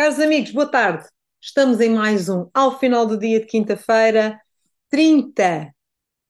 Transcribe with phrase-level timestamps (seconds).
[0.00, 1.08] Caros amigos, boa tarde.
[1.40, 4.40] Estamos em mais um, ao final do dia de quinta-feira,
[4.88, 5.74] 30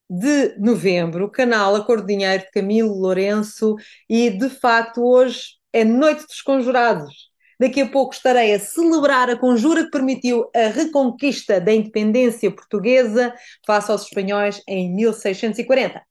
[0.09, 3.77] de novembro, o canal A Cor do Dinheiro de Camilo Lourenço,
[4.09, 7.29] e de facto hoje é Noite dos Conjurados.
[7.61, 13.35] Daqui a pouco estarei a celebrar a conjura que permitiu a reconquista da independência portuguesa
[13.67, 16.03] face aos espanhóis em 1640.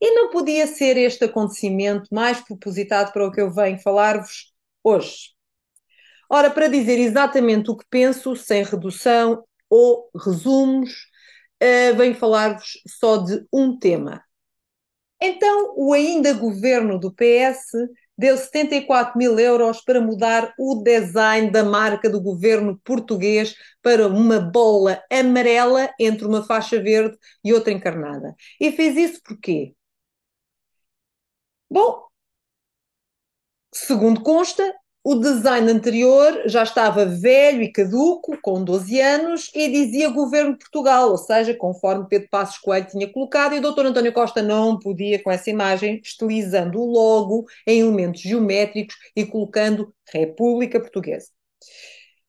[0.00, 4.52] E não podia ser este acontecimento mais propositado para o que eu venho falar-vos
[4.82, 5.35] hoje.
[6.28, 11.06] Ora, para dizer exatamente o que penso, sem redução ou resumos,
[11.62, 14.22] uh, venho falar-vos só de um tema.
[15.20, 17.72] Então, o ainda governo do PS
[18.18, 24.40] deu 74 mil euros para mudar o design da marca do governo português para uma
[24.40, 28.34] bola amarela entre uma faixa verde e outra encarnada.
[28.60, 29.74] E fez isso porquê?
[31.70, 32.06] Bom,
[33.72, 34.74] segundo consta,
[35.08, 40.58] o design anterior já estava velho e caduco, com 12 anos, e dizia Governo de
[40.58, 43.86] Portugal, ou seja, conforme Pedro Passos Coelho tinha colocado, e o Dr.
[43.86, 49.94] António Costa não podia, com essa imagem, estilizando o logo em elementos geométricos e colocando
[50.12, 51.28] República Portuguesa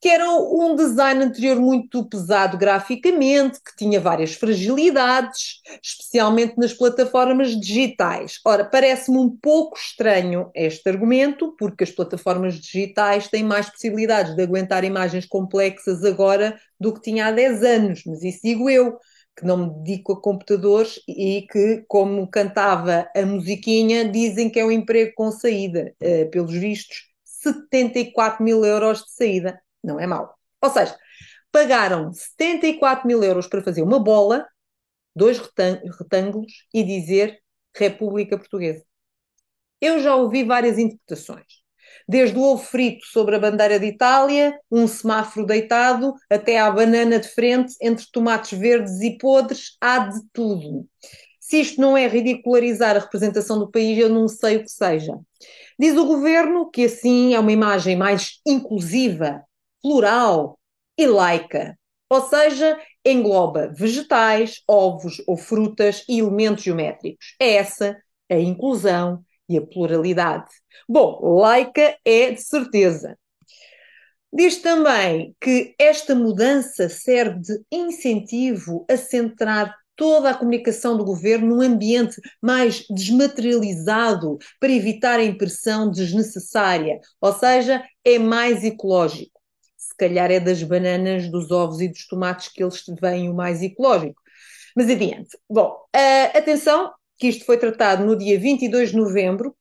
[0.08, 7.50] que era um design anterior muito pesado graficamente, que tinha várias fragilidades, especialmente nas plataformas
[7.60, 8.40] digitais.
[8.46, 14.42] Ora, parece-me um pouco estranho este argumento, porque as plataformas digitais têm mais possibilidades de
[14.42, 18.98] aguentar imagens complexas agora do que tinha há 10 anos, mas isso digo eu
[19.36, 24.64] que não me dedico a computadores e que, como cantava a musiquinha, dizem que é
[24.64, 25.94] um emprego com saída.
[26.02, 30.36] Uh, pelos vistos, 74 mil euros de saída não é mau.
[30.62, 30.98] Ou seja,
[31.52, 34.46] pagaram 74 mil euros para fazer uma bola,
[35.16, 35.42] dois
[36.00, 37.40] retângulos e dizer
[37.76, 38.84] República Portuguesa.
[39.80, 41.46] Eu já ouvi várias interpretações.
[42.08, 47.20] Desde o ovo frito sobre a bandeira de Itália, um semáforo deitado, até à banana
[47.20, 50.88] de frente, entre tomates verdes e podres, há de tudo.
[51.40, 55.14] Se isto não é ridicularizar a representação do país, eu não sei o que seja.
[55.80, 59.47] Diz o governo que assim é uma imagem mais inclusiva
[59.82, 60.58] plural
[60.98, 61.77] e laica,
[62.10, 67.36] ou seja, engloba vegetais, ovos ou frutas e elementos geométricos.
[67.39, 67.98] É essa
[68.30, 70.49] a inclusão e a pluralidade.
[70.87, 73.17] Bom, laica é de certeza.
[74.32, 81.55] Diz também que esta mudança serve de incentivo a centrar toda a comunicação do governo
[81.55, 89.36] num ambiente mais desmaterializado para evitar a impressão desnecessária, ou seja, é mais ecológico
[89.98, 94.22] calhar é das bananas, dos ovos e dos tomates que eles veem o mais ecológico.
[94.76, 95.38] Mas adiante.
[95.50, 99.56] Bom, uh, atenção, que isto foi tratado no dia 22 de novembro,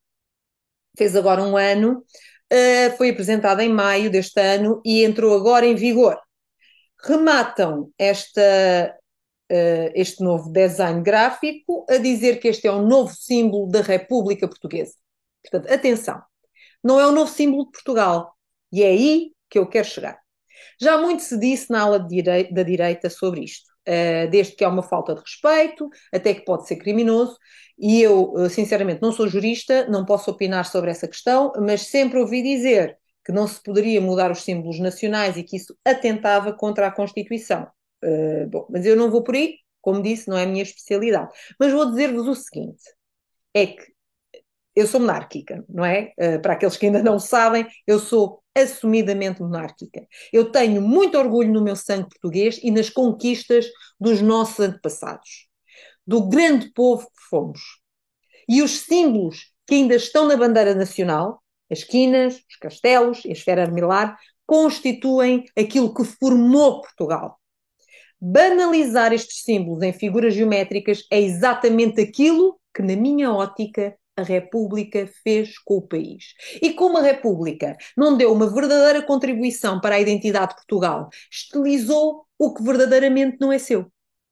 [0.96, 2.04] fez agora um ano,
[2.52, 6.20] uh, foi apresentado em maio deste ano e entrou agora em vigor.
[7.02, 8.94] Rematam esta,
[9.50, 14.48] uh, este novo design gráfico a dizer que este é um novo símbolo da República
[14.48, 14.94] Portuguesa.
[15.42, 16.22] Portanto, atenção,
[16.82, 18.36] não é o novo símbolo de Portugal.
[18.72, 20.25] E é aí que eu quero chegar.
[20.80, 24.68] Já muito se disse na ala direita, da direita sobre isto, uh, desde que há
[24.68, 27.36] uma falta de respeito, até que pode ser criminoso,
[27.78, 32.18] e eu, uh, sinceramente, não sou jurista, não posso opinar sobre essa questão, mas sempre
[32.18, 36.86] ouvi dizer que não se poderia mudar os símbolos nacionais e que isso atentava contra
[36.86, 37.66] a Constituição.
[38.04, 41.32] Uh, bom, mas eu não vou por aí, como disse, não é a minha especialidade.
[41.58, 42.82] Mas vou dizer-vos o seguinte:
[43.54, 43.96] é que
[44.76, 46.12] eu sou monárquica, não é?
[46.18, 50.06] Uh, para aqueles que ainda não sabem, eu sou assumidamente monárquica.
[50.32, 53.66] Eu tenho muito orgulho no meu sangue português e nas conquistas
[54.00, 55.48] dos nossos antepassados,
[56.06, 57.60] do grande povo que fomos.
[58.48, 63.32] E os símbolos que ainda estão na bandeira nacional, as quinas, os castelos e a
[63.32, 67.38] esfera armilar, constituem aquilo que formou Portugal.
[68.20, 75.08] Banalizar estes símbolos em figuras geométricas é exatamente aquilo que, na minha ótica, a República
[75.22, 76.34] fez com o país.
[76.62, 82.26] E como a República não deu uma verdadeira contribuição para a identidade de Portugal, estilizou
[82.38, 83.90] o que verdadeiramente não é seu.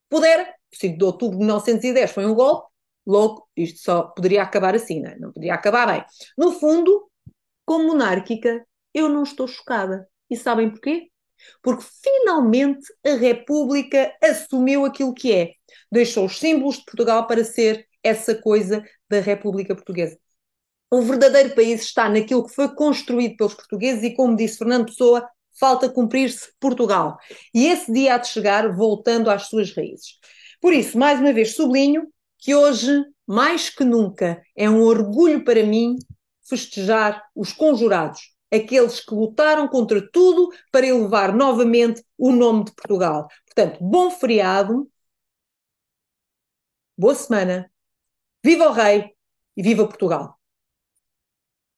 [0.09, 2.67] Pudera, 5 de outubro de 1910 foi um golpe,
[3.05, 5.19] logo isto só poderia acabar assim, não, é?
[5.19, 6.03] não poderia acabar bem.
[6.37, 7.09] No fundo,
[7.65, 10.07] como monárquica, eu não estou chocada.
[10.29, 11.09] E sabem porquê?
[11.61, 15.51] Porque finalmente a República assumiu aquilo que é.
[15.91, 20.17] Deixou os símbolos de Portugal para ser essa coisa da República Portuguesa.
[20.91, 25.27] O verdadeiro país está naquilo que foi construído pelos portugueses e, como disse Fernando Pessoa,
[25.59, 27.17] falta cumprir-se Portugal.
[27.53, 30.19] E esse dia há de chegar voltando às suas raízes.
[30.61, 32.07] Por isso, mais uma vez, sublinho
[32.37, 35.95] que hoje, mais que nunca, é um orgulho para mim
[36.47, 38.21] festejar os conjurados,
[38.53, 43.27] aqueles que lutaram contra tudo para elevar novamente o nome de Portugal.
[43.45, 44.89] Portanto, bom feriado,
[46.97, 47.71] boa semana,
[48.45, 49.11] viva o Rei
[49.57, 50.37] e viva Portugal!